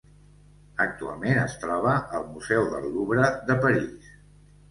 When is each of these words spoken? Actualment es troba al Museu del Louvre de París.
Actualment 0.85 1.41
es 1.41 1.57
troba 1.65 1.91
al 2.19 2.25
Museu 2.31 2.65
del 2.71 2.89
Louvre 2.95 3.27
de 3.51 3.59
París. 3.67 4.09